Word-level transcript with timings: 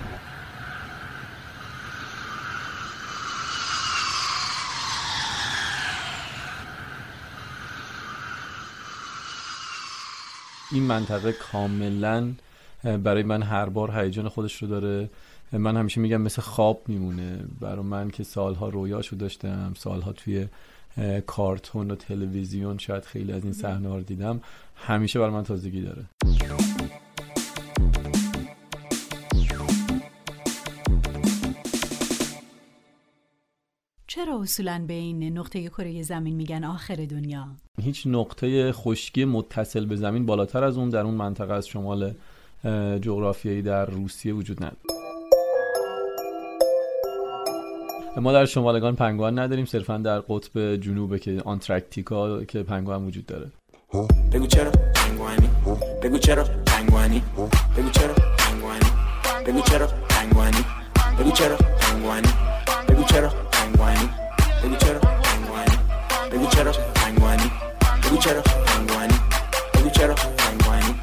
این 10.72 10.82
منطقه 10.82 11.32
کاملا 11.32 12.32
برای 12.84 13.22
من 13.22 13.42
هر 13.42 13.66
بار 13.66 13.90
هیجان 13.90 14.28
خودش 14.28 14.62
رو 14.62 14.68
داره. 14.68 15.10
من 15.58 15.76
همیشه 15.76 16.00
میگم 16.00 16.22
مثل 16.22 16.42
خواب 16.42 16.82
میمونه. 16.88 17.44
برای 17.60 17.84
من 17.84 18.10
که 18.10 18.24
سالها 18.24 18.68
رویاشو 18.68 19.16
داشتم 19.16 19.72
سالها 19.76 20.12
توی 20.12 20.46
کارتون 21.26 21.90
و 21.90 21.94
تلویزیون 21.94 22.78
شاید 22.78 23.04
خیلی 23.04 23.32
از 23.32 23.44
این 23.44 23.52
صحنه 23.52 23.94
رو 23.94 24.00
دیدم. 24.00 24.40
همیشه 24.76 25.18
برای 25.18 25.32
من 25.32 25.42
تازگی 25.42 25.80
داره. 25.80 26.04
چرا 34.06 34.40
اصولا 34.42 34.84
به 34.88 34.94
این 34.94 35.38
نقطه 35.38 35.68
کره 35.68 36.02
زمین 36.02 36.36
میگن 36.36 36.64
آخر 36.64 36.94
دنیا؟ 37.10 37.46
هیچ 37.82 38.06
نقطه 38.06 38.72
خشکی 38.72 39.24
متصل 39.24 39.86
به 39.86 39.96
زمین 39.96 40.26
بالاتر 40.26 40.64
از 40.64 40.78
اون 40.78 40.88
در 40.88 41.00
اون 41.00 41.14
منطقه 41.14 41.52
از 41.52 41.68
شمال 41.68 42.14
جغرافیایی 43.00 43.62
در 43.62 43.86
روسیه 43.86 44.34
وجود 44.34 44.64
نداره. 44.64 45.03
ما 48.16 48.32
در 48.32 48.44
شمالگان 48.46 48.96
پنگوان 48.96 49.38
نداریم 49.38 49.64
صرفا 49.64 49.96
در 49.96 50.20
قطب 50.20 50.76
جنوب 50.76 51.16
که 51.16 51.42
آنتارکتیکا 51.44 52.44
که 52.44 52.62
پنگوان 52.62 53.04
وجود 53.04 53.26
داره 53.26 53.52
بگو 54.32 54.46
چرا 54.46 54.70
پنگوانی 54.70 55.50
بگو 56.02 56.18
چرا 56.18 56.44
پنگوانی 56.66 57.22
بگو 57.76 57.90
چرا 57.90 58.14
پنگوانی 58.38 58.86
بگو 59.46 59.60
چرا 59.60 59.86
پنگوانی 60.08 60.64
بگو 60.98 61.32
چرا 61.32 61.48
پنگوانی 61.76 62.34
بگو 62.90 63.02
چرا 63.04 63.28
پنگوانی 63.52 64.08
بگو 64.62 64.76
چرا 64.76 65.00
پنگوانی 65.00 65.70
بگو 66.32 66.46
چرا 66.46 66.72
پنگوانی 66.94 67.50
بگو 68.02 68.16
چرا 68.16 68.42
پنگوانی 68.42 69.14
بگو 69.74 69.90
چرا 69.90 70.14
پنگوانی 70.14 70.94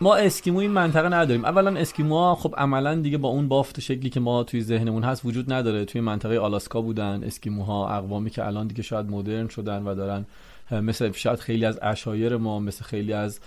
ما 0.00 0.16
اسکیمو 0.16 0.58
این 0.58 0.70
منطقه 0.70 1.08
نداریم. 1.08 1.44
اولا 1.44 1.80
اسکیموها 1.80 2.34
خب 2.34 2.54
عملا 2.58 2.94
دیگه 2.94 3.18
با 3.18 3.28
اون 3.28 3.48
بافت 3.48 3.80
شکلی 3.80 4.10
که 4.10 4.20
ما 4.20 4.44
توی 4.44 4.60
ذهنمون 4.60 5.02
هست 5.02 5.24
وجود 5.24 5.52
نداره. 5.52 5.84
توی 5.84 6.00
منطقه 6.00 6.38
آلاسکا 6.38 6.80
بودن 6.80 7.24
اسکیموها 7.24 7.88
اقوامی 7.88 8.30
که 8.30 8.46
الان 8.46 8.66
دیگه 8.66 8.82
شاید 8.82 9.06
مدرن 9.06 9.48
شدن 9.48 9.82
و 9.82 9.94
دارن 9.94 10.26
مثل 10.70 11.12
شاید 11.12 11.38
خیلی 11.38 11.64
از 11.64 11.78
اشایر 11.82 12.36
ما 12.36 12.60
مثل 12.60 12.84
خیلی 12.84 13.12
از 13.12 13.40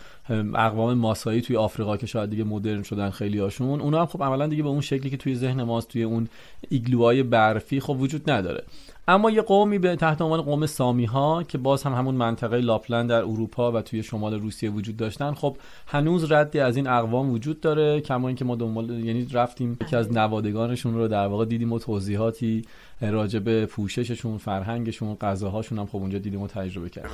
اقوام 0.55 0.93
ماسایی 0.93 1.41
توی 1.41 1.55
آفریقا 1.57 1.97
که 1.97 2.05
شاید 2.05 2.29
دیگه 2.29 2.43
مدرن 2.43 2.83
شدن 2.83 3.09
خیلی 3.09 3.39
هاشون 3.39 3.81
اونا 3.81 3.99
هم 3.99 4.05
خب 4.05 4.23
عملا 4.23 4.47
دیگه 4.47 4.63
به 4.63 4.69
اون 4.69 4.81
شکلی 4.81 5.09
که 5.09 5.17
توی 5.17 5.35
ذهن 5.35 5.63
ماست 5.63 5.87
توی 5.87 6.03
اون 6.03 6.27
ایگلوهای 6.69 7.23
برفی 7.23 7.79
خب 7.79 7.99
وجود 7.99 8.29
نداره. 8.29 8.63
اما 9.09 9.31
یه 9.31 9.41
قومی 9.41 9.79
به 9.79 9.95
تحت 9.95 10.21
عنوان 10.21 10.41
قوم 10.41 10.65
سامی 10.65 11.05
ها 11.05 11.43
که 11.43 11.57
باز 11.57 11.83
هم 11.83 11.93
همون 11.93 12.15
منطقه 12.15 12.57
لاپلند 12.57 13.09
در 13.09 13.21
اروپا 13.21 13.71
و 13.71 13.81
توی 13.81 14.03
شمال 14.03 14.33
روسیه 14.33 14.69
وجود 14.69 14.97
داشتن 14.97 15.33
خب 15.33 15.57
هنوز 15.87 16.31
ردی 16.31 16.59
از 16.59 16.77
این 16.77 16.87
اقوام 16.87 17.31
وجود 17.31 17.59
داره 17.61 18.01
کما 18.01 18.27
اینکه 18.27 18.45
ما 18.45 18.55
دنبال 18.55 18.89
یعنی 18.89 19.27
رفتیم 19.33 19.77
یکی 19.81 19.95
از 19.95 20.11
نوادگانشون 20.11 20.93
رو 20.93 21.07
در 21.07 21.27
واقع 21.27 21.45
دیدیم 21.45 21.73
و 21.73 21.79
توضیحاتی 21.79 22.65
راجع 23.01 23.39
به 23.39 23.65
پوشششون 23.65 24.37
فرهنگشون 24.37 25.15
غذاهاشون 25.15 25.79
هم 25.79 25.85
خب 25.85 25.95
اونجا 25.95 26.19
دیدیم 26.19 26.41
و 26.41 26.47
تجربه 26.47 26.89
کردیم. 26.89 27.11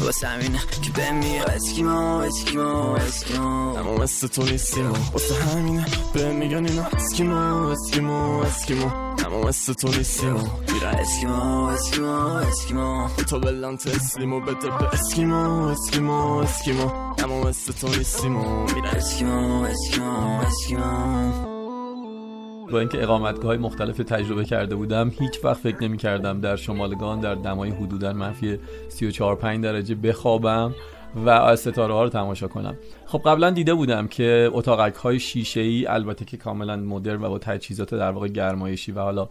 واسه 0.00 0.26
که 0.82 0.92
به 0.96 1.12
میگه 1.12 1.42
اسکیمو 1.48 2.16
اسکیمو 2.16 2.92
اسکیمو. 2.92 3.76
اما 3.76 3.96
مثل 3.96 4.28
تو 4.28 4.42
همینه 5.34 5.86
به 6.14 6.32
میگن 6.32 6.66
اینا 6.66 6.82
اسکیمو 6.82 7.66
اسکیمو 7.68 8.40
اسکیمو. 8.40 8.90
اما 9.28 9.48
مثل 9.48 9.72
تو 9.72 9.88
نیستیم 9.88 10.32
میره 10.32 10.88
اسکیمو 10.88 11.64
اسکیمو 11.64 12.08
اسکیمو 12.36 13.08
تو 13.30 13.40
بلان 13.40 13.76
تسلیمو 13.76 14.40
بده 14.40 14.68
به 14.68 14.88
اسکیمو 14.92 15.66
اسکیمو 15.66 16.36
اسکیمو 16.36 16.90
اما 17.24 17.42
مثل 17.42 17.72
تو 17.72 17.88
نیستیم 17.88 18.32
میره 18.32 18.88
اسکیمو 18.96 19.62
اسکیمو 19.62 20.40
اسکیمو 20.40 21.32
با 22.70 22.80
اینکه 22.80 23.02
اقامتگاه 23.02 23.46
های 23.46 23.56
مختلف 23.58 23.96
تجربه 23.96 24.44
کرده 24.44 24.74
بودم 24.74 25.12
هیچ 25.18 25.44
وقت 25.44 25.60
فکر 25.60 25.82
نمی 25.82 25.96
کردم 25.96 26.40
در 26.40 26.56
شمالگان 26.56 27.20
در 27.20 27.34
دمای 27.34 27.70
حدودا 27.70 28.12
منفی 28.12 28.58
34 28.88 29.36
5 29.36 29.64
درجه 29.64 29.94
بخوابم. 29.94 30.74
و 31.26 31.56
ستاره 31.56 31.94
ها 31.94 32.02
رو 32.02 32.08
تماشا 32.08 32.48
کنم. 32.48 32.76
خب 33.06 33.22
قبلا 33.26 33.50
دیده 33.50 33.74
بودم 33.74 34.06
که 34.06 34.50
اتاقک 34.52 34.94
های 34.94 35.20
شیشه 35.20 35.60
ای 35.60 35.86
البته 35.86 36.24
که 36.24 36.36
کاملا 36.36 36.76
مدرن 36.76 37.22
و 37.22 37.28
با 37.28 37.38
تجهیزات 37.38 37.94
در 37.94 38.10
واقع 38.10 38.28
گرمایشی 38.28 38.92
و 38.92 39.00
حالا 39.00 39.28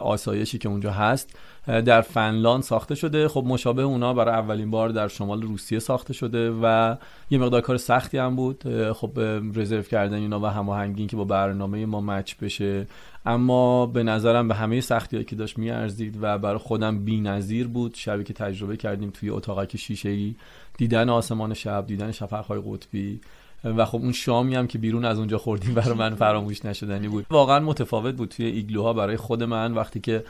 آسایشی 0.00 0.58
که 0.58 0.68
اونجا 0.68 0.90
هست 0.90 1.38
در 1.66 2.00
فنلاند 2.00 2.62
ساخته 2.62 2.94
شده. 2.94 3.28
خب 3.28 3.44
مشابه 3.46 3.82
اونا 3.82 4.14
برای 4.14 4.34
اولین 4.34 4.70
بار 4.70 4.88
در 4.88 5.08
شمال 5.08 5.42
روسیه 5.42 5.78
ساخته 5.78 6.12
شده 6.12 6.50
و 6.50 6.96
یه 7.30 7.38
مقدار 7.38 7.60
کار 7.60 7.76
سختی 7.76 8.18
هم 8.18 8.36
بود. 8.36 8.92
خب 8.92 9.18
رزرو 9.54 9.82
کردن 9.82 10.16
اینا 10.16 10.40
و 10.40 10.46
هماهنگی 10.46 11.06
که 11.06 11.16
با 11.16 11.24
برنامه 11.24 11.86
ما 11.86 12.00
مچ 12.00 12.34
بشه. 12.42 12.86
اما 13.26 13.86
به 13.86 14.02
نظرم 14.02 14.48
به 14.48 14.54
همه 14.54 14.80
سختی 14.80 15.24
که 15.24 15.36
داشت 15.36 15.58
میارزید 15.58 16.18
و 16.22 16.38
برای 16.38 16.58
خودم 16.58 17.04
بی‌نظیر 17.04 17.68
بود. 17.68 17.94
شبی 17.94 18.24
که 18.24 18.32
تجربه 18.32 18.76
کردیم 18.76 19.10
توی 19.10 19.30
اتاقک 19.30 19.76
شیشه‌ای 19.76 20.34
دیدن 20.78 21.08
آسمان 21.08 21.54
شب 21.54 21.86
دیدن 21.86 22.12
شفق‌های 22.12 22.62
قطبی. 22.66 23.20
و 23.64 23.84
خب 23.84 23.98
اون 23.98 24.12
شامی 24.12 24.54
هم 24.54 24.66
که 24.66 24.78
بیرون 24.78 25.04
از 25.04 25.18
اونجا 25.18 25.38
خوردیم 25.38 25.74
برای 25.74 25.94
من 25.94 26.14
فراموش 26.14 26.64
نشدنی 26.64 27.08
بود. 27.08 27.26
واقعا 27.30 27.60
متفاوت 27.60 28.14
بود 28.14 28.28
توی 28.28 28.46
ایگلوها 28.46 28.92
برای 28.92 29.16
خود 29.16 29.42
من. 29.42 29.74
وقتی 29.74 30.00
که 30.00 30.24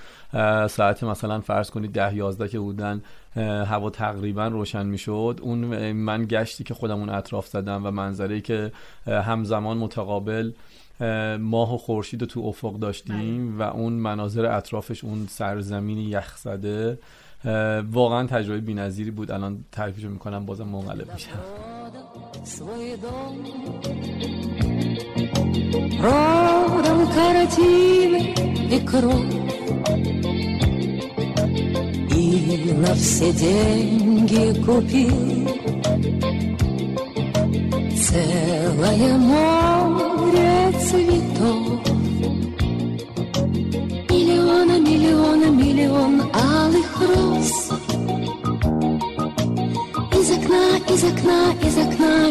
ساعت 0.68 1.04
مثلا 1.04 1.40
فرض 1.40 1.70
کنید 1.70 1.92
ده 1.92 2.14
یازده 2.14 2.48
که 2.48 2.58
بودن 2.58 3.02
هوا 3.66 3.90
تقریبا 3.90 4.46
روشن 4.46 4.86
می‌شد. 4.86 5.40
اون 5.42 5.92
من 5.92 6.24
گشتی 6.24 6.64
که 6.64 6.74
خودمون 6.74 7.08
اطراف 7.08 7.46
زدم 7.46 7.86
و 7.86 7.90
منظره 7.90 8.40
که 8.40 8.72
همزمان 9.06 9.76
متقابل 9.76 10.52
اه، 11.00 11.36
ماه 11.36 11.74
و 11.74 11.78
خورشید 11.78 12.20
رو 12.20 12.26
تو 12.26 12.40
افق 12.40 12.78
داشتیم 12.78 13.60
و 13.60 13.62
اون 13.62 13.92
مناظر 13.92 14.46
اطرافش 14.46 15.04
اون 15.04 15.26
سرزمین 15.26 15.98
یخ 15.98 16.36
زده 16.36 16.98
واقعا 17.91 18.27
تجربه 18.27 18.59
بی‌نظیری 18.61 19.11
بود 19.11 19.31
الان 19.31 19.65
تعریفش 19.71 20.03
میکنم 20.03 20.45
بازم 20.45 20.67
منقلب 20.67 21.13
میشم 21.13 21.29
свой 22.47 22.95
дом 22.97 23.35
Продал 25.99 27.07
картины 27.13 28.33
и 28.71 28.79
кровь 28.85 29.33
И 32.15 32.73
на 32.73 32.93
все 32.95 33.33
деньги 33.33 34.53
купил 34.65 35.47
Целое 38.05 39.17
море 39.17 40.71
цветов 40.79 41.81
Миллиона, 44.09 44.79
миллиона, 44.79 45.10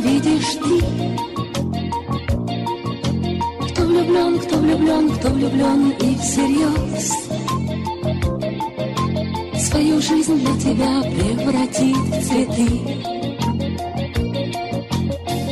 видишь 0.02 0.56
ты? 0.64 0.76
Кто 3.70 3.82
влюблен, 3.84 4.40
кто 4.40 4.58
влюблен, 4.58 5.10
кто 5.12 5.30
влюблен 5.30 5.92
и 5.92 6.16
всерьез 6.18 7.14
Свою 9.68 10.02
жизнь 10.02 10.40
для 10.40 10.56
тебя 10.60 11.02
превратит 11.02 11.98
в 11.98 12.28
цветы. 12.28 12.70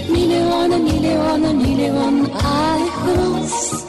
Миллиона, 0.09 0.75
миллиона, 0.75 1.53
миллион 1.53 2.27
алых 2.33 3.15
роз 3.15 3.85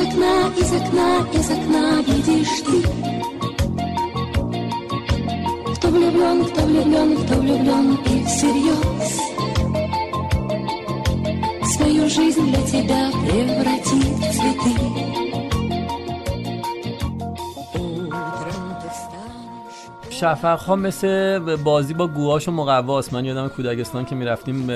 окна, 0.00 0.52
из 0.56 0.72
окна, 0.72 1.26
из 1.32 1.50
окна 1.50 2.02
видишь 2.02 2.60
ты 2.66 2.97
влюблен, 6.18 6.44
кто 6.44 6.62
влюблен, 6.62 7.16
кто 7.16 7.34
влюблен 7.36 7.98
и 8.04 8.24
всерьез. 8.24 9.20
Свою 11.74 12.08
жизнь 12.08 12.46
для 12.50 12.62
тебя 12.62 13.10
превратит 13.24 14.16
в 14.16 14.32
цветы 14.32 15.27
شفق 20.20 20.60
ها 20.60 20.76
مثل 20.76 21.38
بازی 21.56 21.94
با 21.94 22.06
گواش 22.06 22.48
و 22.48 22.52
مقواست 22.52 23.14
من 23.14 23.24
یادم 23.24 23.48
کودکستان 23.48 24.04
که 24.04 24.14
می‌رفتیم 24.14 24.66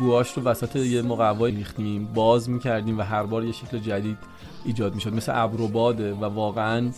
گواش 0.00 0.32
رو 0.32 0.42
وسط 0.42 0.76
یه 0.76 1.02
مقوای 1.02 1.52
ریختیم 1.52 2.08
باز 2.14 2.50
می‌کردیم 2.50 2.98
و 2.98 3.02
هر 3.02 3.22
بار 3.22 3.44
یه 3.44 3.52
شکل 3.52 3.78
جدید 3.78 4.18
ایجاد 4.64 4.94
می‌شد. 4.94 5.14
مثل 5.14 5.32
ابر 5.34 5.60
و 5.60 5.66
و 6.20 6.24
واقعا 6.24 6.90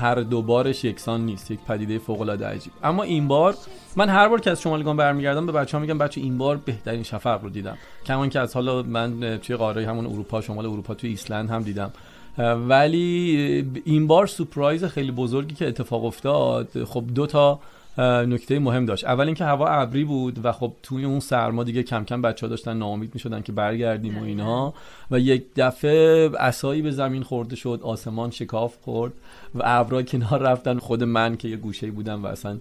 هر 0.00 0.14
دو 0.14 0.42
بارش 0.42 0.84
یکسان 0.84 1.20
نیست. 1.26 1.50
یک 1.50 1.58
پدیده 1.68 1.98
فوق 1.98 2.20
العاده 2.20 2.46
عجیب. 2.46 2.72
اما 2.82 3.02
این 3.02 3.28
بار 3.28 3.54
من 3.96 4.08
هر 4.08 4.28
بار 4.28 4.40
که 4.40 4.50
از 4.50 4.60
شمالگان 4.60 4.96
برمیگردم 4.96 5.46
به 5.46 5.52
بچه‌ها 5.52 5.82
میگم 5.82 5.98
بچه 5.98 6.20
این 6.20 6.38
بار 6.38 6.56
بهترین 6.56 7.02
شفق 7.02 7.42
رو 7.42 7.50
دیدم. 7.50 7.78
کمان 8.06 8.28
که 8.28 8.40
از 8.40 8.54
حالا 8.54 8.82
من 8.82 9.38
توی 9.42 9.56
قاره 9.56 9.88
همون 9.88 10.06
اروپا 10.06 10.40
شمال 10.40 10.66
اروپا 10.66 10.94
توی 10.94 11.10
ایسلند 11.10 11.50
هم 11.50 11.62
دیدم. 11.62 11.92
ولی 12.38 13.66
این 13.84 14.06
بار 14.06 14.26
سورپرایز 14.26 14.84
خیلی 14.84 15.12
بزرگی 15.12 15.54
که 15.54 15.68
اتفاق 15.68 16.04
افتاد 16.04 16.84
خب 16.84 17.04
دو 17.14 17.26
تا 17.26 17.60
نکته 17.98 18.58
مهم 18.58 18.86
داشت. 18.86 19.04
اول 19.04 19.26
اینکه 19.26 19.44
هوا 19.44 19.68
ابری 19.68 20.04
بود 20.04 20.44
و 20.44 20.52
خب 20.52 20.72
توی 20.82 21.04
اون 21.04 21.20
سرما 21.20 21.64
دیگه 21.64 21.82
کم 21.82 22.04
کم 22.04 22.22
بچه 22.22 22.46
ها 22.46 22.50
داشتن 22.50 22.76
ناامید 22.76 23.10
می‌شدن 23.14 23.42
که 23.42 23.52
برگردیم 23.52 24.18
و 24.18 24.24
اینها 24.24 24.74
و 25.10 25.18
یک 25.18 25.44
دفعه 25.56 26.30
اسایی 26.38 26.82
به 26.82 26.90
زمین 26.90 27.22
خورده 27.22 27.56
شد 27.56 27.80
آسمان 27.82 28.30
شکاف 28.30 28.76
خورد 28.82 29.12
و 29.54 29.62
ابرا 29.64 30.02
کنار 30.02 30.42
رفتن. 30.42 30.78
خود 30.78 31.04
من 31.04 31.36
که 31.36 31.48
یه 31.48 31.56
گوشه 31.56 31.90
بودم 31.90 32.24
و 32.24 32.26
اصلا 32.26 32.58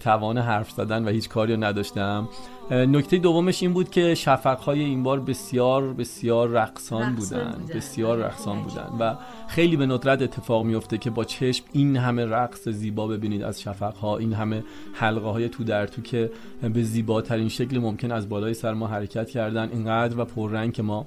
توان 0.00 0.38
حرف 0.38 0.70
زدن 0.70 1.04
و 1.04 1.08
هیچ 1.08 1.28
کاری 1.28 1.54
رو 1.54 1.64
نداشتم. 1.64 2.28
نکته 2.70 3.18
دومش 3.18 3.62
این 3.62 3.72
بود 3.72 3.90
که 3.90 4.14
شفقهای 4.14 4.80
این 4.80 5.02
بار 5.02 5.20
بسیار 5.20 5.92
بسیار 5.92 6.48
رقصان 6.48 7.14
بودن 7.14 7.64
بسیار 7.74 8.18
رقصان 8.18 8.62
بودن 8.62 8.90
و 9.00 9.14
خیلی 9.48 9.76
به 9.76 9.86
ندرت 9.86 10.22
اتفاق 10.22 10.64
میفته 10.64 10.98
که 10.98 11.10
با 11.10 11.24
چشم 11.24 11.64
این 11.72 11.96
همه 11.96 12.24
رقص 12.24 12.68
زیبا 12.68 13.06
ببینید 13.06 13.42
از 13.42 13.60
شفقها 13.60 14.16
این 14.18 14.32
همه 14.32 14.64
حلقه 14.94 15.28
های 15.28 15.48
تو 15.48 15.64
در 15.64 15.86
تو 15.86 16.02
که 16.02 16.30
به 16.74 16.82
زیباترین 16.82 17.48
شکل 17.48 17.78
ممکن 17.78 18.12
از 18.12 18.28
بالای 18.28 18.54
سر 18.54 18.74
ما 18.74 18.86
حرکت 18.86 19.30
کردن 19.30 19.68
اینقدر 19.72 20.20
و 20.20 20.24
پررنگ 20.24 20.72
که 20.72 20.82
ما 20.82 21.06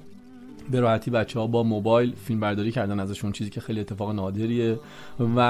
به 0.70 0.80
راحتی 0.80 1.10
بچه 1.10 1.40
ها 1.40 1.46
با 1.46 1.62
موبایل 1.62 2.14
فیلم 2.14 2.40
برداری 2.40 2.72
کردن 2.72 3.00
ازشون 3.00 3.32
چیزی 3.32 3.50
که 3.50 3.60
خیلی 3.60 3.80
اتفاق 3.80 4.10
نادریه. 4.10 4.78
و 5.36 5.40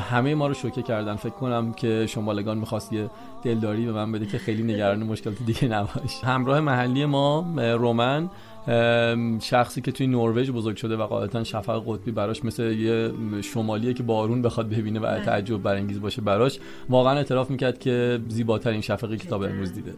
همه 0.00 0.34
ما 0.34 0.46
رو 0.46 0.54
شوکه 0.54 0.82
کردن. 0.82 1.16
فکر 1.16 1.30
کنم 1.30 1.72
که 1.72 2.06
شمالگان 2.06 2.58
می‌خواست 2.58 2.92
یه 2.92 3.10
دلداری 3.42 3.86
به 3.86 3.92
من 3.92 4.12
بده 4.12 4.26
که 4.26 4.38
خیلی 4.38 4.62
نگران 4.62 5.02
مشکلات 5.02 5.36
دیگه 5.46 5.68
نباش 5.68 6.24
همراه 6.24 6.60
محلی 6.60 7.06
ما 7.06 7.46
رومن 7.56 8.30
شخصی 9.40 9.80
که 9.80 9.92
توی 9.92 10.06
نروژ 10.06 10.50
بزرگ 10.50 10.76
شده 10.76 10.96
و 10.96 11.06
قاعدتا 11.06 11.44
شفق 11.44 11.82
قطبی 11.86 12.10
براش 12.10 12.44
مثل 12.44 12.62
یه 12.62 13.12
شمالیه 13.42 13.94
که 13.94 14.02
بارون 14.02 14.42
بخواد 14.42 14.68
ببینه 14.68 15.00
و 15.00 15.18
تعجب 15.24 15.62
برانگیز 15.62 16.00
باشه 16.00 16.22
براش 16.22 16.58
واقعا 16.88 17.16
اعتراف 17.16 17.50
می‌کرد 17.50 17.78
که 17.78 18.20
زیباترین 18.28 18.80
شفقی 18.80 19.16
که 19.16 19.28
تا 19.28 19.38
به 19.38 19.50
امروز 19.50 19.72
دیده. 19.72 19.94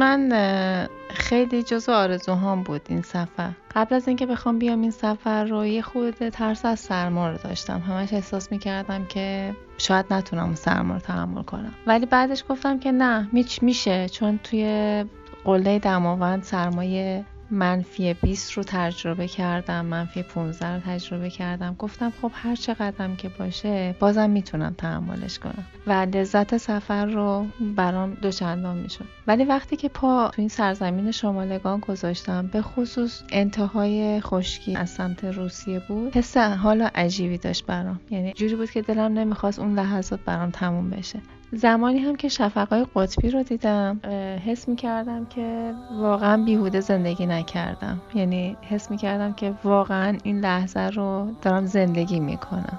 من 0.00 0.88
خیلی 1.10 1.62
جزو 1.62 1.92
آرزوهام 1.92 2.62
بود 2.62 2.80
این 2.88 3.02
سفر. 3.02 3.50
قبل 3.74 3.94
از 3.94 4.08
اینکه 4.08 4.26
بخوام 4.26 4.58
بیام 4.58 4.80
این 4.80 4.90
سفر 4.90 5.44
رو 5.44 5.66
یه 5.66 5.82
خود 5.82 6.28
ترس 6.28 6.64
از 6.64 6.80
سرما 6.80 7.30
رو 7.30 7.38
داشتم. 7.44 7.78
همش 7.78 8.12
احساس 8.12 8.52
می‌کردم 8.52 9.04
که 9.04 9.54
شاید 9.78 10.06
نتونم 10.10 10.54
سرما 10.54 10.94
رو 10.94 11.00
تحمل 11.00 11.42
کنم. 11.42 11.74
ولی 11.86 12.06
بعدش 12.06 12.44
گفتم 12.48 12.78
که 12.78 12.92
نه 12.92 13.28
میچ 13.32 13.62
میشه. 13.62 14.08
چون 14.08 14.40
توی 14.44 15.04
قله 15.44 15.78
دماوند 15.78 16.42
سرمایه 16.42 17.24
منفی 17.50 18.14
20 18.14 18.52
رو 18.52 18.62
تجربه 18.62 19.28
کردم 19.28 19.86
منفی 19.86 20.22
15 20.22 20.74
رو 20.74 20.80
تجربه 20.80 21.30
کردم. 21.30 21.74
گفتم 21.78 22.12
خب 22.22 22.30
هر 22.34 22.56
چقدرم 22.56 23.16
که 23.16 23.28
باشه 23.28 23.94
بازم 24.00 24.30
می‌تونم 24.30 24.74
تحملش 24.78 25.38
کنم 25.38 25.66
و 25.86 25.92
لذت 25.92 26.56
سفر 26.56 27.06
رو 27.06 27.46
برام 27.76 28.14
دوچندان 28.14 28.76
می‌شد. 28.76 29.04
ولی 29.26 29.44
وقتی 29.44 29.76
که 29.76 29.88
پا 29.88 30.28
تو 30.28 30.42
این 30.42 30.48
سرزمین 30.48 31.10
شمالگان 31.10 31.80
گذاشتم 31.80 32.46
به 32.46 32.62
خصوص 32.62 33.22
انتهای 33.28 34.20
خشکی 34.20 34.76
از 34.76 34.90
سمت 34.90 35.24
روسیه 35.24 35.82
بود 35.88 36.16
حس 36.16 36.36
حالا 36.36 36.90
عجیبی 36.94 37.38
داشت 37.38 37.66
برام. 37.66 38.00
یعنی 38.10 38.32
جوری 38.32 38.54
بود 38.54 38.70
که 38.70 38.82
دلم 38.82 39.12
نمی‌خواست 39.18 39.58
اون 39.58 39.74
لحظات 39.74 40.20
برام 40.20 40.50
تموم 40.50 40.90
بشه. 40.90 41.20
زمانی 41.52 41.98
هم 41.98 42.16
که 42.16 42.28
شفقای 42.28 42.86
قطبی 42.94 43.30
رو 43.30 43.42
دیدم 43.42 44.00
حس 44.46 44.68
می 44.68 44.76
کردم 44.76 45.26
که 45.26 45.74
واقعا 45.98 46.44
بیهوده 46.44 46.80
زندگی 46.80 47.26
نکردم. 47.26 48.00
یعنی 48.14 48.56
حس 48.62 48.90
می 48.90 48.96
کردم 48.96 49.32
که 49.32 49.54
واقعا 49.64 50.18
این 50.24 50.40
لحظه 50.40 50.80
رو 50.80 51.28
دارم 51.42 51.66
زندگی 51.66 52.20
می 52.20 52.36
کنم 52.36 52.78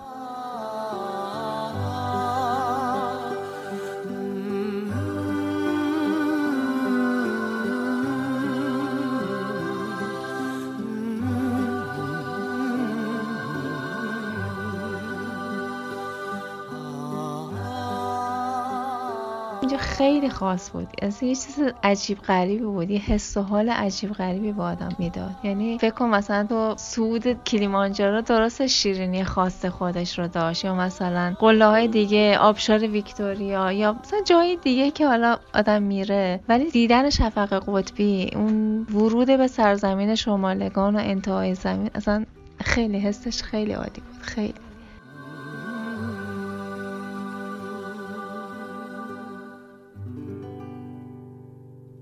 خیلی 20.22 20.34
خاص 20.34 20.72
بود 20.72 20.88
از 21.02 21.24
یه 21.24 21.36
چیز 21.36 21.60
عجیب 21.84 22.22
غریبی 22.22 22.64
بود 22.64 22.90
یه 22.90 23.00
حس 23.00 23.38
و 23.38 23.42
حال 23.42 23.70
عجیب 23.70 24.14
غریبی 24.14 24.52
با 24.52 24.66
آدم 24.66 24.90
می‌داد. 25.00 25.32
یعنی 25.44 25.78
فکر 25.78 25.94
کن 25.94 26.06
مثلا 26.06 26.44
تو 26.44 26.76
سود 26.78 27.44
کلیمانجارو 27.44 28.22
درست 28.22 28.68
شیرینی 28.68 29.24
خاص 29.24 29.66
خودش 29.66 30.20
رو 30.20 30.28
داشت. 30.28 30.66
یا 30.66 30.76
مثلا 30.76 31.36
قله 31.40 31.66
های 31.66 31.88
دیگه 31.88 32.38
آبشار 32.38 32.80
ویکتوریا 32.80 33.72
یا 33.72 33.94
مثلا 33.94 34.20
جای 34.26 34.58
دیگه 34.64 34.92
که 34.92 35.08
حالا 35.08 35.38
آدم 35.54 35.84
میره. 35.84 36.40
ولی 36.50 36.72
دیدن 36.72 37.10
شفق 37.10 37.64
قطبی 37.68 38.30
اون 38.36 38.88
ورود 38.94 39.28
به 39.28 39.48
سرزمین 39.48 40.16
شمالگان 40.16 40.96
و 40.96 41.00
انتهای 41.00 41.56
زمین 41.56 41.90
اصلا 41.96 42.26
خیلی 42.60 43.00
حسش 43.00 43.44
خیلی 43.44 43.74
عادی 43.74 44.02
بود. 44.02 44.22
خیلی. 44.22 44.54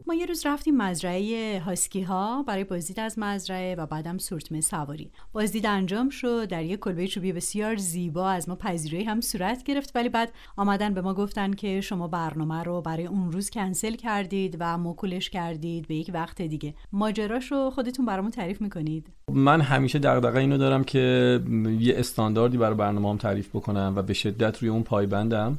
ما 0.10 0.16
یه 0.16 0.26
روز 0.26 0.46
رفتیم 0.46 0.78
مزرعه 0.78 1.60
هاسکی 1.60 2.02
ها 2.02 2.44
برای 2.44 2.64
بازدید 2.64 3.00
از 3.00 3.20
مزرعه 3.20 3.76
و 3.76 3.86
بعدم 3.86 4.18
سورتمه 4.18 4.62
سواری. 4.62 5.12
بازدید 5.34 5.66
انجام 5.66 6.10
شد 6.10 6.46
در 6.46 6.64
یک 6.64 6.80
کلبه 6.80 7.08
چوبی 7.08 7.34
بسیار 7.34 7.76
زیبا 7.76 8.30
از 8.30 8.50
ما 8.50 8.56
پذیرایی 8.56 9.04
هم 9.04 9.22
صورت 9.22 9.64
گرفت 9.64 9.92
ولی 9.96 10.10
بعد 10.10 10.32
آمدن 10.58 10.94
به 10.94 11.02
ما 11.02 11.14
گفتن 11.14 11.54
که 11.54 11.82
شما 11.82 12.08
برنامه 12.08 12.64
رو 12.64 12.82
برای 12.82 13.06
اون 13.06 13.32
روز 13.32 13.50
کنسل 13.50 13.96
کردید 13.96 14.58
و 14.60 14.78
موکولش 14.78 15.30
کردید 15.30 15.88
به 15.88 15.96
یک 15.96 16.12
وقت 16.14 16.42
دیگه. 16.42 16.74
ماجراشو 16.92 17.70
خودتون 17.70 18.06
برامون 18.06 18.32
تعریف 18.32 18.62
می‌کنید. 18.62 19.08
من 19.32 19.62
همیشه 19.62 20.00
دغدغه 20.00 20.40
اینو 20.40 20.58
دارم 20.58 20.84
که 20.84 21.40
یه 21.80 21.94
استانداردی 21.98 22.58
برای 22.58 22.76
برنامه 22.76 23.18
تعریف 23.18 23.50
بکنم 23.50 23.94
و 23.96 24.02
به 24.02 24.14
شدت 24.14 24.58
روی 24.58 24.70
اون 24.70 24.84
پایبندم. 24.84 25.58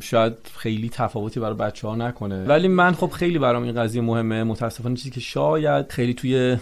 شاید 0.00 0.32
خیلی 0.56 0.88
تفاوتی 0.88 1.40
برای 1.40 1.54
بچه 1.54 1.88
ها 1.88 1.96
نکنه. 1.96 2.44
ولی 2.44 2.68
من 2.68 2.92
خب 2.92 3.10
خیلی 3.10 3.38
برام 3.38 3.62
این 3.62 3.74
قضیه 3.74 4.02
مهمه. 4.02 4.44
متاسفانه 4.44 4.96
چیزی 4.96 5.10
که 5.10 5.20
شاید 5.20 5.92
خیلی 5.92 6.14
توی 6.14 6.56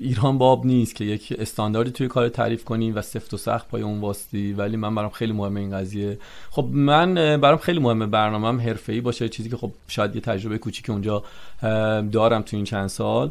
ایران 0.00 0.38
باب 0.38 0.66
نیست 0.66 0.94
که 0.94 1.04
یک 1.04 1.36
استانداردی 1.38 1.90
توی 1.90 2.08
کار 2.08 2.28
تعریف 2.28 2.64
کنی 2.64 2.90
و 2.90 3.02
سفت 3.02 3.34
و 3.34 3.36
سخت 3.36 3.68
پای 3.68 3.82
اون 3.82 4.00
واسطی. 4.00 4.52
ولی 4.52 4.76
من 4.76 4.94
برام 4.94 5.10
خیلی 5.10 5.32
مهمه 5.32 5.60
این 5.60 5.70
قضیه. 5.70 6.18
خب 6.50 6.64
من 6.72 7.14
برام 7.40 7.58
خیلی 7.58 7.78
مهمه 7.78 8.06
برنامه‌ام 8.06 8.60
حرفه‌ای 8.60 9.00
باشه. 9.00 9.28
چیزی 9.28 9.50
که 9.50 9.56
خب 9.56 9.70
شاید 9.88 10.14
یه 10.14 10.20
تجربه 10.20 10.58
کوچیک 10.58 10.90
اونجا 10.90 11.22
دارم 12.12 12.42
تو 12.42 12.56
این 12.56 12.64
چند 12.64 12.86
سال 12.86 13.30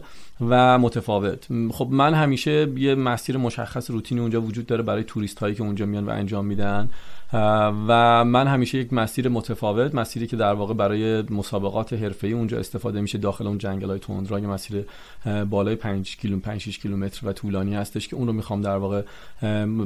و 0.50 0.80
متفاوت. 0.80 1.48
خب 1.72 1.88
من 1.92 2.14
همیشه 2.14 2.68
یه 2.76 2.96
مسیر 2.96 3.38
مشخص 3.38 3.92
روتینی 3.92 4.22
اونجا 4.22 4.42
وجود 4.42 4.66
داره 4.66 4.84
برای 4.84 5.04
توریست 5.04 5.40
هایی 5.40 5.56
که 5.56 5.64
اونجا 5.64 5.86
میان 5.86 6.06
و 6.06 6.10
انجام 6.10 6.46
میدن. 6.46 6.90
و 7.34 8.24
من 8.26 8.48
همیشه 8.48 8.78
یک 8.78 8.94
مسیر 8.94 9.30
متفاوت 9.30 9.96
مسیری 9.96 10.28
که 10.28 10.36
در 10.36 10.54
واقع 10.54 10.74
برای 10.74 11.22
مسابقات 11.22 11.94
حرفه‌ای 11.94 12.34
اونجا 12.34 12.60
استفاده 12.60 13.02
میشه 13.02 13.18
داخل 13.18 13.48
اون 13.48 13.58
جنگل 13.58 13.90
های 13.90 14.00
تندرا. 14.00 14.40
یه 14.40 14.48
مسیر 14.48 14.86
بالای 15.50 15.76
5 15.76 16.18
کیلومتر 16.18 16.46
5 16.46 16.62
6 16.62 16.80
کیلومتر 16.80 17.28
و 17.28 17.34
طولانی 17.34 17.76
هستش 17.76 18.08
که 18.08 18.16
اون 18.16 18.28
رو 18.28 18.34
می‌خوام 18.34 18.62
در 18.62 18.78
واقع 18.78 19.02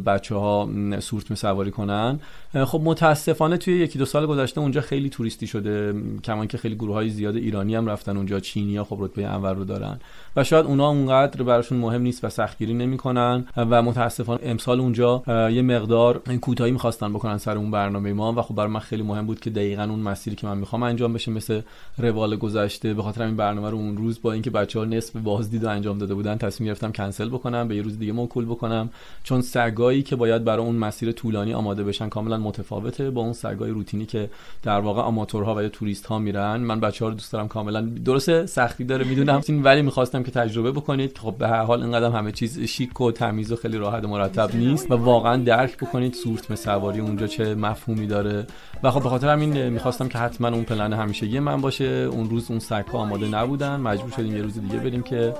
بچه 0.05 0.35
ها 0.35 0.69
سورت 0.99 1.33
سواری 1.33 1.71
کنن. 1.71 2.19
خب 2.65 2.81
متاسفانه 2.83 3.57
توی 3.57 3.79
یکی 3.79 3.99
دو 3.99 4.05
سال 4.05 4.25
گذشته 4.25 4.61
اونجا 4.61 4.81
خیلی 4.81 5.09
توریستی 5.09 5.47
شده 5.47 5.93
کمان 6.23 6.47
که 6.47 6.57
خیلی 6.57 6.75
گروه 6.75 6.95
های 6.95 7.09
زیاد 7.09 7.35
ایرانی 7.35 7.75
هم 7.75 7.89
رفتن 7.89 8.17
اونجا 8.17 8.39
چینی 8.39 8.83
خب 8.83 8.97
رتبه 8.99 9.23
اول 9.23 9.55
رو 9.55 9.63
دارن 9.63 9.99
و 10.35 10.43
شاید 10.43 10.65
اونا 10.65 10.89
اونقدر 10.89 11.43
براشون 11.43 11.77
مهم 11.77 12.01
نیست 12.01 12.23
و 12.23 12.29
سختگیری 12.29 12.73
نمی‌کنن 12.73 13.45
و 13.57 13.81
متاسفانه 13.81 14.39
امسال 14.43 14.79
اونجا 14.79 15.23
یه 15.27 15.61
مقدار 15.61 16.21
کوتاهی 16.41 16.71
می‌خواستن 16.71 17.13
بکنن. 17.13 17.30
سر 17.37 17.57
اون 17.57 17.71
برنامه 17.71 18.13
ما 18.13 18.33
و 18.33 18.41
خب 18.41 18.55
برای 18.55 18.71
من 18.71 18.79
خیلی 18.79 19.03
مهم 19.03 19.25
بود 19.25 19.39
که 19.39 19.49
دقیقا 19.49 19.83
اون 19.83 19.99
مسیری 19.99 20.35
که 20.35 20.47
من 20.47 20.57
می‌خوام 20.57 20.83
انجام 20.83 21.13
بشه 21.13 21.31
مثل 21.31 21.61
روال 21.97 22.35
گذشته. 22.35 22.93
به 22.93 23.03
خاطر 23.03 23.23
این 23.23 23.35
برنامه 23.35 23.69
رو 23.69 23.77
اون 23.77 23.97
روز 23.97 24.21
با 24.21 24.31
اینکه 24.31 24.49
بچه 24.49 24.79
ها 24.79 24.85
نصف 24.85 25.15
بازدید 25.15 25.65
انجام 25.65 25.97
داده 25.97 26.13
بودن 26.13 26.37
تصمیم 26.37 26.67
گرفتم 26.67 26.91
کنسل 26.91 27.29
بکنم 27.29 27.67
به 27.67 27.75
یه 27.75 27.81
روز 27.81 27.99
دیگه 27.99 28.11
موکول 28.11 28.45
بکنم. 28.45 28.89
چون 29.23 29.41
سگایی 29.41 30.03
که 30.03 30.15
باید 30.15 30.43
برای 30.43 30.65
اون 30.65 30.75
مسیر 30.75 31.11
طولانی 31.11 31.53
آماده 31.53 31.83
بشن 31.83 32.09
کاملا 32.09 32.37
متفاوته 32.37 33.09
با 33.09 33.21
اون 33.21 33.33
سگای 33.33 33.71
روتینی 33.71 34.05
که 34.05 34.29
در 34.63 34.79
واقع 34.79 35.01
آماتورها 35.01 35.55
و 35.55 35.61
یا 35.61 35.69
توریست 35.69 36.05
ها 36.05 36.19
میرن. 36.19 36.57
من 36.57 36.79
بچه 36.79 37.05
ها 37.05 37.09
رو 37.09 37.15
دوست 37.15 37.33
دارم 37.33 37.47
کاملا. 37.47 37.81
درسته 37.81 38.45
سختی 38.45 38.83
داره 38.83 39.05
می‌دونم. 39.05 39.41
ولی 39.63 39.81
می‌خواستم 39.81 40.23
که 40.23 40.31
تجربه 40.31 40.71
بکنید 40.71 41.17
خب 41.17 41.35
به 41.39 41.47
هر 41.47 41.63
حال 41.63 41.81
اینقدر 41.83 42.09
همه 42.09 42.31
چیز 42.31 42.59
شیک 42.59 43.01
و 43.01 43.11
تمیز 43.11 43.51
و 43.51 43.55
خیلی 43.55 43.77
راحت 43.77 44.03
و 44.03 44.07
مرتب 44.07 44.55
نیست 44.55 44.91
و 44.91 44.95
واقعا 44.95 45.37
درک 45.43 45.77
بکنید 45.77 46.13
سورت 46.13 46.55
سواری 46.55 47.01
اونجا 47.20 47.26
چه 47.26 47.54
مفهومی 47.54 48.06
داره 48.06 48.46
و 48.82 48.90
خب 48.90 49.02
به 49.02 49.08
خاطر 49.08 49.28
همین 49.28 49.68
میخواستم 49.68 50.08
که 50.08 50.18
حتما 50.18 50.48
اون 50.48 50.64
پلن 50.64 50.92
همیشگی 50.92 51.38
من 51.38 51.60
باشه 51.60 51.84
اون 51.84 52.30
روز 52.30 52.50
اون 52.50 52.58
سگ 52.58 52.84
ها 52.92 52.98
آماده 52.98 53.28
نبودن 53.28 53.76
مجبور 53.76 54.10
شدیم 54.10 54.36
یه 54.36 54.42
روز 54.42 54.60
دیگه 54.60 54.76
بریم 54.76 55.02
که 55.02 55.34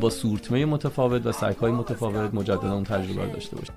با 0.00 0.10
سورتمه 0.10 0.64
متفاوت 0.64 1.26
و 1.26 1.32
سگ 1.32 1.56
های 1.56 1.72
متفاوت 1.72 2.34
مجددا 2.34 2.74
اون 2.74 2.84
تجربه 2.84 3.24
رو 3.24 3.30
داشته 3.32 3.56
باشیم 3.56 3.74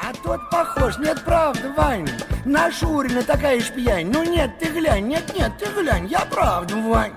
А 0.00 0.12
тот 0.12 0.48
похож, 0.50 0.96
нет, 0.98 1.22
правда, 1.24 1.72
Вань 1.76 2.08
На 2.46 2.70
Шурина 2.70 3.22
такая 3.22 3.60
ж 3.60 3.70
пьянь 3.74 4.10
Ну 4.10 4.22
нет, 4.22 4.58
ты 4.58 4.66
глянь, 4.70 5.06
нет, 5.08 5.26
нет, 5.36 5.52
ты 5.58 5.66
глянь 5.66 6.06
Я 6.06 6.20
правда, 6.20 6.76
Вань 6.76 7.12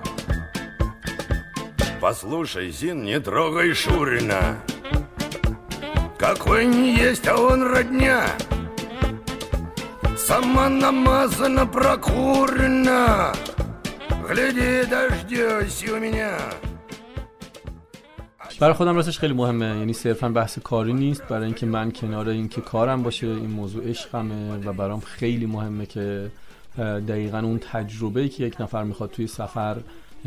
Послушай, 2.00 2.70
Зин, 2.70 3.04
не 3.04 3.18
трогай 3.20 3.72
Шурина 3.72 4.58
Какой 6.18 6.66
не 6.66 6.94
есть, 6.96 7.26
а 7.28 7.36
он 7.36 7.62
родня 7.62 8.26
Сама 10.26 10.68
намазана, 10.68 11.66
прокурена 11.66 13.32
Гляди, 14.28 14.84
дождёсь 14.90 15.84
у 15.90 15.98
меня 15.98 16.36
برای 18.60 18.74
خودم 18.74 18.96
راستش 18.96 19.18
خیلی 19.18 19.34
مهمه 19.34 19.66
یعنی 19.66 19.92
صرفا 19.92 20.28
بحث 20.28 20.58
کاری 20.58 20.92
نیست 20.92 21.22
برای 21.22 21.44
اینکه 21.44 21.66
من 21.66 21.90
کنار 21.90 22.28
اینکه 22.28 22.60
کارم 22.60 23.02
باشه 23.02 23.26
این 23.26 23.50
موضوع 23.50 23.88
عشقمه 23.88 24.58
و 24.64 24.72
برام 24.72 25.00
خیلی 25.00 25.46
مهمه 25.46 25.86
که 25.86 26.30
دقیقا 26.78 27.38
اون 27.38 27.58
تجربه 27.58 28.28
که 28.28 28.44
یک 28.44 28.60
نفر 28.60 28.84
میخواد 28.84 29.10
توی 29.10 29.26
سفر 29.26 29.76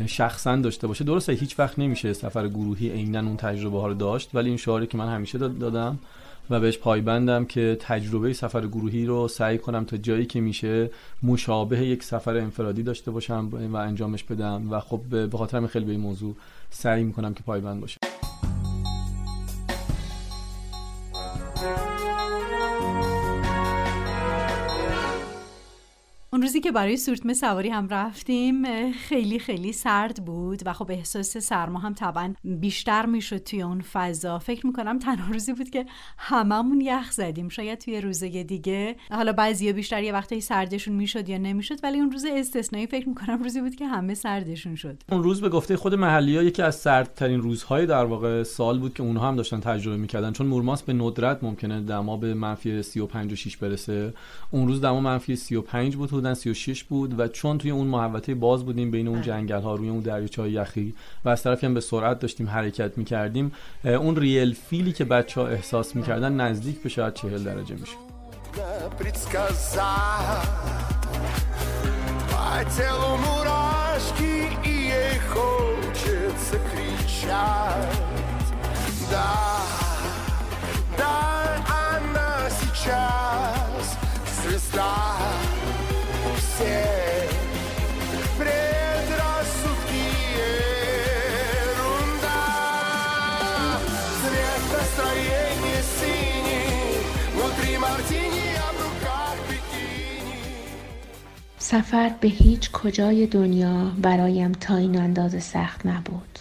شخصا 0.06 0.56
داشته 0.56 0.86
باشه 0.86 1.04
درسته 1.04 1.32
هیچ 1.32 1.58
وقت 1.58 1.78
نمیشه 1.78 2.12
سفر 2.12 2.48
گروهی 2.48 2.90
عینا 2.90 3.20
اون 3.20 3.36
تجربه 3.36 3.80
ها 3.80 3.86
رو 3.86 3.94
داشت 3.94 4.30
ولی 4.34 4.48
این 4.48 4.58
شعاری 4.58 4.86
که 4.86 4.98
من 4.98 5.08
همیشه 5.08 5.38
دادم 5.38 5.98
و 6.51 6.59
بهش 6.59 6.77
پایبندم 6.77 7.45
که 7.45 7.77
تجربه 7.79 8.33
سفر 8.33 8.67
گروهی 8.67 9.05
رو 9.05 9.27
سعی 9.27 9.57
کنم 9.57 9.85
تا 9.85 9.97
جایی 9.97 10.25
که 10.25 10.41
میشه 10.41 10.89
مشابه 11.23 11.79
یک 11.79 12.03
سفر 12.03 12.37
انفرادی 12.37 12.83
داشته 12.83 13.11
باشم 13.11 13.49
و 13.71 13.75
انجامش 13.75 14.23
بدم 14.23 14.71
و 14.71 14.79
خب 14.79 14.99
به 15.09 15.37
خاطر 15.37 15.67
خیلی 15.67 15.85
به 15.85 15.91
این 15.91 16.01
موضوع 16.01 16.35
سعی 16.69 17.03
می‌کنم 17.03 17.33
که 17.33 17.43
پایبند 17.43 17.81
باشم. 17.81 18.10
که 26.61 26.71
برای 26.71 26.97
سورتمه 26.97 27.33
سواری 27.33 27.69
هم 27.69 27.87
رفتیم 27.87 28.91
خیلی 28.91 29.39
خیلی 29.39 29.73
سرد 29.73 30.25
بود 30.25 30.61
و 30.65 30.73
خب 30.73 30.91
احساس 30.91 31.37
سرما 31.37 31.79
هم 31.79 31.93
طبعا 31.93 32.33
بیشتر 32.43 33.05
می‌شد 33.05 33.37
توی 33.37 33.61
اون 33.61 33.81
فضا. 33.81 34.39
فکر 34.39 34.67
می‌کنم 34.67 34.99
تنها 34.99 35.33
روزی 35.33 35.53
بود 35.53 35.69
که 35.69 35.85
هممون 36.17 36.81
یخ 36.81 37.11
زدیم. 37.11 37.49
شاید 37.49 37.79
توی 37.79 38.01
روزه 38.01 38.43
دیگه. 38.43 38.95
حالا 39.11 39.33
بعضی 39.33 39.73
بیشتر 39.73 40.03
یه 40.03 40.13
وقتی 40.13 40.41
سردشون 40.41 40.95
می‌شد 40.95 41.29
یا 41.29 41.37
نمی‌شد 41.37 41.83
ولی 41.83 41.99
اون 41.99 42.11
روز 42.11 42.25
استثنایی 42.25 42.87
فکر 42.87 43.09
می‌کنم 43.09 43.43
روزی 43.43 43.61
بود 43.61 43.75
که 43.75 43.87
همه 43.87 44.13
سردشون 44.13 44.75
شد. 44.75 45.03
اون 45.09 45.23
روز 45.23 45.41
به 45.41 45.49
گفته 45.49 45.77
خود 45.77 45.95
محلی 45.95 46.37
ها 46.37 46.43
یکی 46.43 46.61
از 46.61 46.75
سردترین 46.75 47.41
روزهای 47.41 47.85
در 47.85 48.05
واقع 48.05 48.43
سال 48.43 48.79
بود 48.79 48.93
که 48.93 49.03
اونها 49.03 49.27
هم 49.27 49.35
داشتن 49.35 49.59
تجربه 49.59 49.97
می‌کردن. 49.97 50.31
چون 50.31 50.47
مورماس 50.47 50.83
به 50.83 50.93
ندرت 50.93 51.43
ممکنه 51.43 51.81
دما 51.81 52.17
به 52.17 52.33
منفی 52.33 52.83
35 52.83 53.33
و 53.33 53.35
6 53.35 53.57
برسه. 53.57 54.13
اون 54.51 54.67
روز 54.67 54.81
دما 54.81 54.99
منفی 54.99 55.35
35 55.35 55.95
بود 55.95 56.09
حدودا 56.09 56.33
36 56.50 56.84
بود 56.84 57.20
و 57.20 57.28
چون 57.28 57.58
توی 57.58 57.70
اون 57.70 57.86
محوطه 57.86 58.34
باز 58.34 58.64
بودیم 58.64 58.90
بین 58.90 59.08
اون 59.08 59.22
جنگل 59.22 59.60
ها 59.60 59.74
روی 59.74 59.88
اون 59.88 60.00
دریاچه 60.00 60.50
یخی 60.50 60.94
و 61.24 61.28
از 61.28 61.42
طرفی 61.42 61.66
هم 61.66 61.74
به 61.74 61.80
سرعت 61.80 62.18
داشتیم 62.18 62.48
حرکت 62.48 62.98
میکردیم 62.98 63.52
اون 63.84 64.16
ریل 64.16 64.54
فیلی 64.54 64.92
که 64.92 65.04
بچه 65.04 65.40
ها 65.40 65.46
احساس 65.46 65.96
میکردن 65.96 66.32
نزدیک 66.32 66.82
به 66.82 66.88
شاید 66.88 67.14
40 67.14 67.44
درجه 67.44 67.74
میشه 67.74 67.96
По 72.30 72.64
телу 72.76 73.16
мурашки 73.24 74.36
и 74.64 74.74
ей 74.94 75.18
хочется 75.32 76.56
кричать 76.70 77.96
Да, 79.10 79.34
да, 80.98 81.16
она 81.68 82.48
сейчас 82.50 83.96
звезда 84.42 84.94
все 86.60 86.84
предрассудки 88.38 90.04
ерунда 91.58 92.42
Цвет 94.20 94.62
настроения 94.76 95.82
синий 95.98 97.00
Внутри 97.34 97.72
мартини, 97.78 98.48
а 98.66 98.68
в 98.72 98.78
руках 98.84 99.36
бикини 99.48 100.42
سفر 101.58 102.08
به 102.20 102.28
هیچ 102.28 102.70
کجای 102.70 103.26
دنیا 103.26 103.92
برایم 104.02 104.52
تا 104.52 104.76
این 104.76 104.98
اندازه 104.98 105.40
سخت 105.40 105.86
نبود 105.86 106.38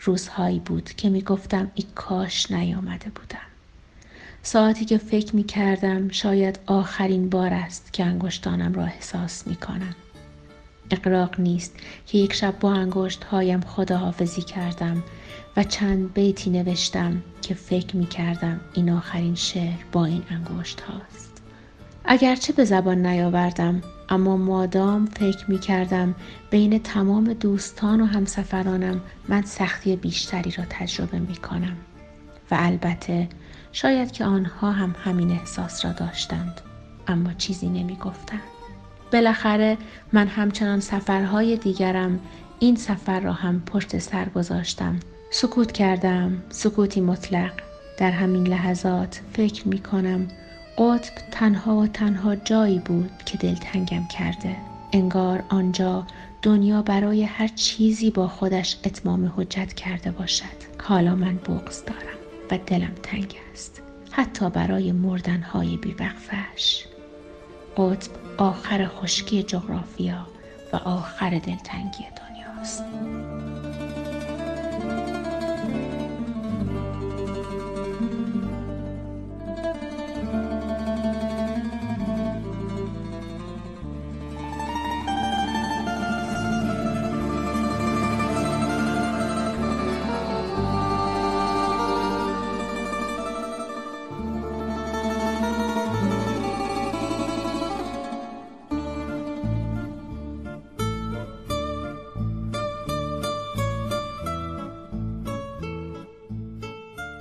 روزهایی 0.00 0.58
بود 0.58 0.92
که 0.92 1.10
می 1.10 1.22
گفتم 1.22 1.70
ای 1.74 1.84
کاش 1.94 2.50
نیامده 2.50 3.10
بودم 3.14 3.38
ساعتی 4.47 4.85
که 4.85 4.97
فکر 4.97 5.35
می 5.35 5.43
کردم 5.43 6.09
شاید 6.09 6.59
آخرین 6.65 7.29
بار 7.29 7.53
است 7.53 7.93
که 7.93 8.05
انگشتانم 8.05 8.73
را 8.73 8.83
احساس 8.83 9.47
می 9.47 9.55
کنم. 9.55 9.95
اقراق 10.91 11.39
نیست 11.39 11.75
که 12.05 12.17
یک 12.17 12.33
شب 12.33 12.59
با 12.59 12.73
انگشت 12.73 13.23
هایم 13.23 13.61
خداحافظی 13.61 14.41
کردم 14.41 15.03
و 15.57 15.63
چند 15.63 16.13
بیتی 16.13 16.49
نوشتم 16.49 17.21
که 17.41 17.53
فکر 17.53 17.95
می 17.95 18.05
کردم 18.05 18.59
این 18.73 18.89
آخرین 18.89 19.35
شعر 19.35 19.77
با 19.91 20.05
این 20.05 20.23
انگشت 20.29 20.81
هاست. 20.81 21.41
اگرچه 22.05 22.53
به 22.53 22.65
زبان 22.65 23.05
نیاوردم 23.05 23.81
اما 24.09 24.37
مادام 24.37 25.05
فکر 25.05 25.51
می 25.51 25.59
کردم 25.59 26.15
بین 26.49 26.79
تمام 26.79 27.33
دوستان 27.33 28.01
و 28.01 28.05
همسفرانم 28.05 29.01
من 29.27 29.41
سختی 29.41 29.95
بیشتری 29.95 30.51
را 30.51 30.63
تجربه 30.69 31.19
می 31.19 31.35
کنم 31.35 31.77
و 32.51 32.57
البته 32.59 33.29
شاید 33.71 34.11
که 34.11 34.25
آنها 34.25 34.71
هم 34.71 34.95
همین 35.03 35.31
احساس 35.31 35.85
را 35.85 35.91
داشتند 35.91 36.61
اما 37.07 37.33
چیزی 37.33 37.69
نمی 37.69 37.95
گفتند. 37.95 38.41
بالاخره 39.13 39.77
من 40.13 40.27
همچنان 40.27 40.79
سفرهای 40.79 41.57
دیگرم 41.57 42.19
این 42.59 42.75
سفر 42.75 43.19
را 43.19 43.33
هم 43.33 43.61
پشت 43.65 43.97
سر 43.97 44.29
گذاشتم. 44.29 44.99
سکوت 45.31 45.71
کردم 45.71 46.43
سکوتی 46.49 47.01
مطلق. 47.01 47.51
در 47.97 48.11
همین 48.11 48.47
لحظات 48.47 49.21
فکر 49.33 49.67
می 49.67 49.79
کنم 49.79 50.27
قطب 50.77 51.13
تنها 51.31 51.75
و 51.75 51.87
تنها 51.87 52.35
جایی 52.35 52.79
بود 52.79 53.11
که 53.25 53.37
دلتنگم 53.37 54.07
کرده. 54.07 54.55
انگار 54.93 55.43
آنجا 55.49 56.07
دنیا 56.41 56.81
برای 56.81 57.23
هر 57.23 57.47
چیزی 57.47 58.11
با 58.11 58.27
خودش 58.27 58.77
اتمام 58.85 59.33
حجت 59.37 59.73
کرده 59.73 60.11
باشد. 60.11 60.57
حالا 60.83 61.15
من 61.15 61.35
بغز 61.35 61.85
دارم. 61.85 62.16
و 62.51 62.57
دلم 62.57 62.93
تنگ 63.03 63.35
است 63.53 63.81
حتی 64.11 64.49
برای 64.49 64.91
مردنهای 64.91 65.77
بیوقفش. 65.77 66.85
قطب 67.77 68.11
آخر 68.37 68.87
خشکی 68.87 69.43
جغرافیا 69.43 70.27
و 70.73 70.75
آخر 70.75 71.29
دلتنگی 71.29 72.05
دنیاست. 72.17 72.83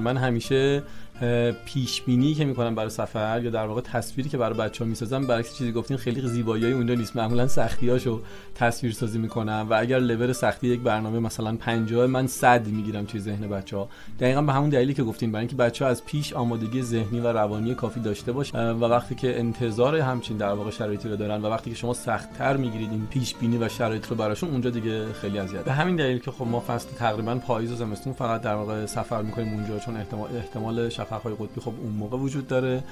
من 0.06 0.16
همیشه 0.16 0.82
پیش 1.64 2.02
بینی 2.02 2.34
که 2.34 2.44
می‌کنم 2.44 2.74
برای 2.74 2.90
سفر 2.90 3.40
یا 3.44 3.50
در 3.50 3.66
واقع 3.66 3.80
تصویری 3.80 4.30
که 4.30 4.38
برای 4.38 4.58
بچه 4.58 4.84
ها 4.84 4.90
می‌سازم 4.90 5.26
برعکس 5.26 5.56
چیزی 5.58 5.72
گفتین 5.72 5.96
خیلی 5.96 6.28
زیبایی 6.28 6.72
اونجا 6.72 6.94
نیست. 6.94 7.16
معمولا 7.16 7.46
سختیاشو 7.46 8.22
تصویر 8.54 8.92
سازی 8.92 9.18
می‌کنم 9.18 9.66
و 9.70 9.74
اگر 9.74 9.98
لول 9.98 10.32
سختی 10.32 10.68
یک 10.68 10.80
برنامه 10.80 11.18
مثلا 11.18 11.56
50 11.56 12.06
من 12.06 12.26
100 12.26 12.66
می‌گیرم 12.66 13.04
توی 13.04 13.20
ذهن 13.20 13.48
بچه 13.48 13.76
ها 13.76 13.88
دقیقا 14.20 14.42
به 14.42 14.52
همون 14.52 14.68
دلیلی 14.68 14.94
که 14.94 15.02
گفتین 15.02 15.32
برای 15.32 15.40
اینکه 15.40 15.56
بچه 15.56 15.84
ها 15.84 15.90
از 15.90 16.04
پیش 16.04 16.32
آمادگی 16.32 16.82
ذهنی 16.82 17.20
و 17.20 17.26
روانی 17.26 17.74
کافی 17.74 18.00
داشته 18.00 18.32
باشه 18.32 18.58
و 18.58 18.84
وقتی 18.84 19.14
که 19.14 19.38
انتظار 19.38 19.96
همچین 19.96 20.36
در 20.36 20.52
واقع 20.52 20.70
شرایطی 20.70 21.08
رو 21.08 21.16
دارن 21.16 21.42
و 21.42 21.46
وقتی 21.50 21.70
که 21.70 21.76
شما 21.76 21.94
سختتر 21.94 22.56
می‌گیرید 22.56 22.90
این 22.90 23.06
پیش 23.06 23.34
بینی 23.34 23.58
و 23.58 23.68
شرایط 23.68 24.06
رو 24.06 24.16
براشون 24.16 24.50
اونجا 24.50 24.70
دیگه 24.70 25.12
خیلی 25.12 25.38
اذیت. 25.38 25.64
به 25.64 25.72
همین 25.72 25.96
دلیل 25.96 26.18
که 26.18 26.30
خب 26.30 26.46
ما 26.46 26.60
فصل 26.60 26.88
تقریبا 26.98 27.34
پاییز 27.34 27.72
و 27.72 27.74
زمستون 27.74 28.12
فقط 28.12 28.42
در 28.42 28.54
واقع 28.54 28.86
سفر 28.86 29.22
می‌کنیم 29.22 29.52
اونجا 29.52 29.78
چون 29.78 29.96
احتمال 29.96 30.36
احتمال 30.36 30.88
شفقهای 31.06 31.34
قطبی 31.34 31.60
خب 31.60 31.72
اون 31.82 31.92
موقع 31.92 32.16
وجود 32.16 32.46
داره. 32.46 32.84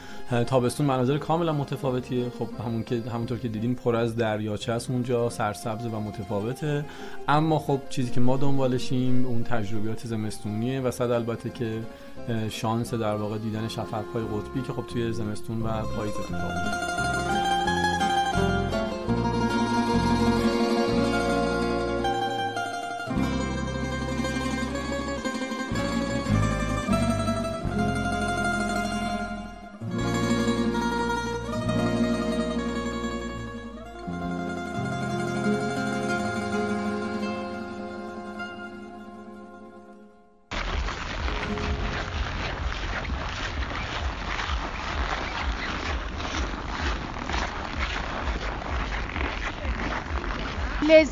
تابستون 0.46 0.86
مناظر 0.86 1.18
کاملا 1.18 1.52
متفاوتیه. 1.52 2.32
خب 2.38 2.48
همون 2.66 2.82
که 2.82 3.02
همونطور 3.14 3.38
که 3.38 3.48
دیدین 3.48 3.74
پر 3.74 3.96
از 3.96 4.16
دریاچه 4.16 4.72
است 4.72 4.90
اونجا 4.90 5.30
سرسبز 5.30 5.86
و 5.86 6.00
متفاوته. 6.00 6.84
اما 7.28 7.58
خب 7.58 7.80
چیزی 7.90 8.10
که 8.10 8.20
ما 8.20 8.36
دنبالشیم 8.36 9.26
اون 9.26 9.42
تجربیات 9.42 10.06
زمستونیه 10.06 10.80
و 10.80 10.90
صد 10.90 11.10
البته 11.10 11.50
که 11.50 11.82
شانس 12.50 12.94
در 12.94 13.16
واقع 13.16 13.38
دیدن 13.38 13.68
شفقهای 13.68 14.24
قطبی 14.24 14.62
که 14.62 14.72
خب 14.72 14.86
توی 14.86 15.12
زمستون 15.12 15.62
و 15.62 15.68
پاییز 15.96 16.14
اتفاق 16.16 16.40
میفته 16.40 17.23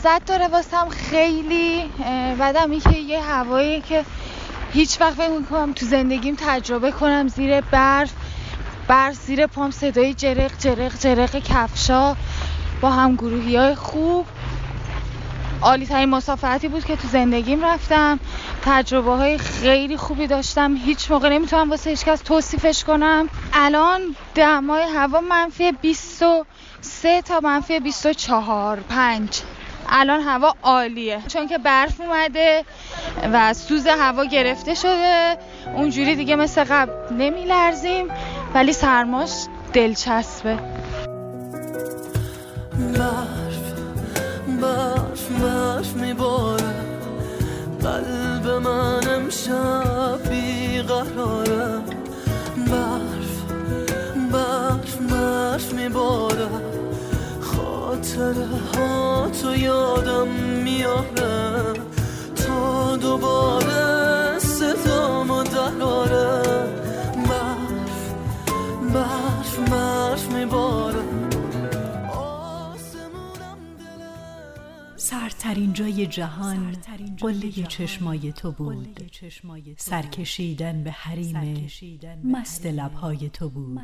لذت 0.05 0.25
داره 0.25 0.49
واسم 0.49 0.89
خیلی 0.89 1.91
بعدم 2.39 2.81
که 2.81 2.99
یه 2.99 3.23
هوایی 3.23 3.81
که 3.81 4.05
هیچ 4.73 5.01
وقت 5.01 5.15
فکر 5.15 5.29
می‌کنم 5.31 5.73
تو 5.73 5.87
زندگیم 5.87 6.37
تجربه 6.39 6.93
کنم 6.93 7.29
زیر 7.29 7.61
برف 7.61 8.13
برف 8.89 9.15
زیر 9.15 9.47
پام 9.47 9.71
صدای 9.71 10.15
جرق 10.15 10.59
جرق 10.59 10.99
جرق 10.99 11.37
کفشا. 11.37 12.17
با 12.81 12.91
هم 12.91 13.15
گروهی 13.17 13.57
های 13.57 13.75
خوب. 13.75 14.27
عالی 15.63 15.87
ترین 15.87 16.09
مسافرتی 16.09 16.69
بود 16.69 16.85
که 16.85 16.97
تو 16.97 17.09
زندگیم 17.09 17.65
رفتم. 17.65 18.21
تجربه 18.63 19.17
های 19.17 19.39
خیلی 19.39 19.97
خوبی 19.97 20.27
داشتم. 20.27 20.77
هیچ 20.77 21.11
موقع 21.11 21.29
نمی‌تونم 21.29 21.71
واسه 21.71 21.91
هیچ 21.91 22.05
کس 22.05 22.21
توصیفش 22.21 22.85
کنم. 22.85 23.29
الان 23.53 24.17
دمای 24.35 24.83
هوا 24.83 25.21
منفی 25.21 25.73
23 25.73 27.23
تا 27.23 27.41
منفی 27.41 27.81
24 27.81 28.81
5 28.81 29.43
الان 29.93 30.21
هوا 30.21 30.55
عالیه. 30.63 31.21
چون 31.29 31.49
که 31.49 31.59
برف 31.59 32.01
اومده 32.01 32.65
و 33.33 33.55
سوز 33.55 33.87
هوا 33.87 34.25
گرفته 34.25 34.75
شده. 34.75 35.37
اونجوری 35.77 36.17
دیگه 36.17 36.37
مثل 36.37 36.65
قبل 36.65 36.93
نمی 37.15 37.45
لرزیم 37.45 38.09
ولی 38.55 38.73
سرماش 38.73 39.31
دلچسبه. 39.73 40.59
برف 42.99 43.73
برف 44.61 45.29
برف 45.29 45.97
میباره. 45.97 46.75
قلب 47.83 48.47
من 48.47 49.09
امشب 49.09 50.29
بیقراره. 50.31 51.81
برف 52.57 53.43
برف 54.33 54.97
برف 54.97 55.73
میباره. 55.73 56.32
خاطره 58.13 58.47
ها 58.75 59.31
تو 59.43 59.57
یادم 59.57 60.29
میاره 60.65 61.73
تا 62.37 62.97
دوباره 62.97 64.02
سرترین 75.43 75.73
جای 75.73 76.07
جهان 76.07 76.77
قله 77.21 77.51
چشمای 77.51 78.33
تو 78.33 78.53
بود. 78.53 79.01
سرکشیدن 79.77 80.85
به 80.85 80.91
حریم 80.91 81.69
مست 82.25 82.67
لبهای 82.67 83.29
تو 83.29 83.49
بود. 83.49 83.79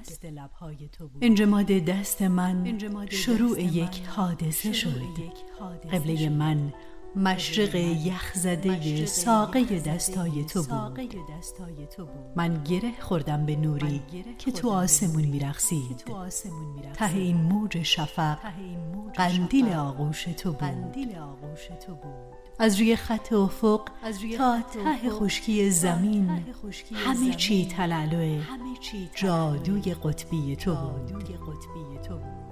انجماد 1.23 1.67
دست 1.67 2.23
من 2.23 2.79
شروع 3.11 3.63
یک 3.63 4.03
حادثه 4.07 4.73
شد. 4.73 5.03
قبله 5.93 6.29
من 6.29 6.73
مشرق 7.19 7.75
یخزده 7.75 9.07
ساقه 9.07 9.65
دستای 9.81 10.45
تو 10.45 10.63
بود. 10.63 11.03
من 12.37 12.65
گره 12.65 13.01
خوردم 13.01 13.47
به 13.47 13.57
نوری 13.57 14.03
که 14.39 14.53
تو 14.53 14.71
آسمون 14.71 15.25
میرقصید. 15.25 16.05
ته 16.95 17.17
این 17.17 17.37
موج 17.37 17.83
شفق 17.83 18.39
قندیل 19.15 19.75
آغوش 19.75 20.25
تو 20.37 20.53
بود. 20.53 20.79
از 22.59 22.81
روی 22.81 22.97
خط 22.97 23.33
افق 23.33 23.89
تا 24.37 24.61
ته 24.61 25.11
خشکی 25.11 25.71
زمین 25.71 26.45
همه 26.95 27.35
چی 27.35 27.67
تلالو 27.67 28.41
جادوی 29.15 29.95
قطبی 29.95 30.57
تو 30.57 30.75
بود. 30.75 32.48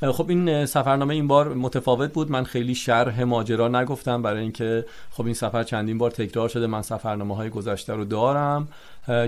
خب 0.00 0.28
این 0.28 0.66
سفرنامه 0.66 1.14
این 1.14 1.26
بار 1.26 1.54
متفاوت 1.54 2.12
بود. 2.12 2.30
من 2.30 2.44
خیلی 2.44 2.74
شرح 2.74 3.22
ماجرا 3.22 3.68
نگفتم 3.68 4.22
برای 4.22 4.42
اینکه 4.42 4.84
خب 5.10 5.24
این 5.24 5.34
سفر 5.34 5.62
چندین 5.62 5.98
بار 5.98 6.10
تکرار 6.10 6.48
شده. 6.48 6.66
من 6.66 6.82
سفرنامه 6.82 7.36
های 7.36 7.50
گذشته 7.50 7.94
رو 7.94 8.04
دارم 8.04 8.68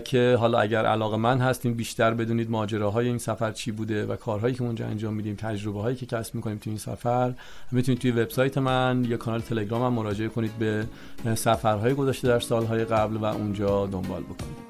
که 0.05 0.37
حالا 0.41 0.59
اگر 0.59 0.87
علاقه 0.87 1.17
من 1.17 1.39
هستیم 1.39 1.75
بیشتر 1.75 2.15
بدونید 2.15 2.51
ماجراهای 2.51 3.07
این 3.07 3.19
سفر 3.19 3.53
چی 3.53 3.73
بوده 3.73 4.07
و 4.07 4.17
کارهایی 4.17 4.55
که 4.55 4.63
اونجا 4.63 4.87
انجام 4.87 5.15
میدیم 5.15 5.35
تجربه 5.35 5.81
هایی 5.81 5.97
که 5.97 6.07
کسب 6.07 6.35
می‌کنیم 6.35 6.59
تو 6.59 6.71
این 6.71 6.79
سفر. 6.79 7.35
می‌تونید 7.73 8.01
توی 8.01 8.11
وبسایت 8.11 8.59
من 8.59 9.05
یا 9.09 9.17
کانال 9.17 9.41
تلگرام 9.41 9.93
مراجعه 9.93 10.29
کنید 10.29 10.53
به 10.59 10.87
سفرهای 11.35 11.95
گذشته 11.95 12.29
در 12.29 12.41
سالهای 12.41 12.85
قبل 12.85 13.17
و 13.17 13.25
اونجا 13.25 13.87
دنبال 13.87 14.23
بکنید. 14.23 14.68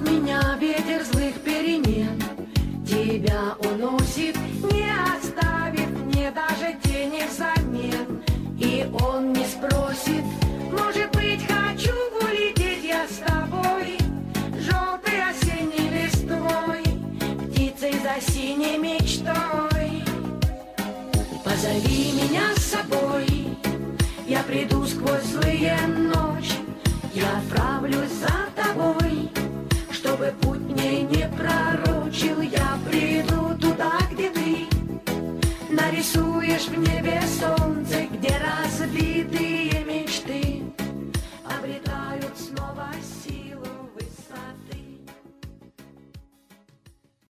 Меня 0.00 0.56
ветер 0.60 1.04
злых 1.04 1.40
перемен 1.42 2.20
Тебя 2.86 3.54
уносит, 3.60 4.36
не 4.72 4.90
оставит 5.16 5.88
мне 6.06 6.32
даже 6.32 6.76
тени 6.82 7.22
взамен. 7.30 8.22
И 8.58 8.90
он 9.00 9.32
не 9.32 9.44
спросит, 9.44 10.24
может 10.72 11.10
быть, 11.12 11.46
хочу 11.46 11.94
улететь 12.20 12.84
я 12.84 13.06
с 13.06 13.18
тобой? 13.18 13.96
Желтой 14.58 15.22
осенней 15.30 15.88
листвой, 16.02 16.82
птицей 17.48 17.94
за 18.00 18.32
синей 18.32 18.76
мечтой. 18.76 20.02
Позови 21.44 22.12
меня 22.12 22.54
с 22.56 22.64
собой, 22.64 23.56
я 24.26 24.42
приду 24.42 24.84
сквозь 24.84 25.24
злые 25.24 25.76
ночи 25.86 26.54
Я 27.14 27.38
отправлюсь 27.38 28.10
за 28.10 28.49
чтобы 30.20 30.32
путь 30.42 30.60
мне 30.60 31.02
не 31.02 31.28
пророчил, 31.28 32.40
я 32.42 32.78
приду 32.86 33.56
туда, 33.58 33.92
где 34.10 34.28
ты. 34.30 34.66
Нарисуешь 35.70 36.68
в 36.68 36.78
небе 36.78 37.22
солнце, 37.22 38.06
где 38.12 38.36
разбитые 38.38 39.09